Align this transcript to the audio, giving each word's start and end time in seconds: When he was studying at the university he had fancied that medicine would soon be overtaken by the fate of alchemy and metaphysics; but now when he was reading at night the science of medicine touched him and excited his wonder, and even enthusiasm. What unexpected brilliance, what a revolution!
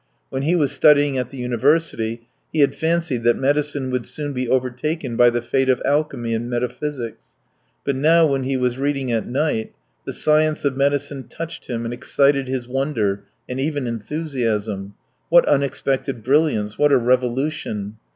When 0.29 0.41
he 0.41 0.55
was 0.55 0.71
studying 0.71 1.19
at 1.19 1.29
the 1.29 1.37
university 1.37 2.27
he 2.51 2.61
had 2.61 2.73
fancied 2.73 3.21
that 3.21 3.37
medicine 3.37 3.91
would 3.91 4.07
soon 4.07 4.33
be 4.33 4.49
overtaken 4.49 5.15
by 5.15 5.29
the 5.29 5.43
fate 5.43 5.69
of 5.69 5.79
alchemy 5.85 6.33
and 6.33 6.49
metaphysics; 6.49 7.35
but 7.85 7.95
now 7.95 8.25
when 8.25 8.41
he 8.41 8.57
was 8.57 8.79
reading 8.79 9.11
at 9.11 9.27
night 9.27 9.73
the 10.07 10.11
science 10.13 10.65
of 10.65 10.75
medicine 10.75 11.27
touched 11.27 11.67
him 11.67 11.85
and 11.85 11.93
excited 11.93 12.47
his 12.47 12.67
wonder, 12.67 13.25
and 13.47 13.59
even 13.59 13.85
enthusiasm. 13.85 14.95
What 15.29 15.45
unexpected 15.47 16.23
brilliance, 16.23 16.79
what 16.79 16.91
a 16.91 16.97
revolution! 16.97 17.97